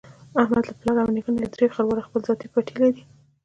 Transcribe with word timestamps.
احمد 0.41 0.63
له 0.69 0.73
پلار 0.79 0.97
او 1.03 1.13
نیکه 1.15 1.31
نه 1.39 1.45
درې 1.53 1.67
خرواره 1.73 2.05
خپل 2.07 2.19
ذاتي 2.27 2.47
پټی 2.53 2.75
لري. 2.83 3.03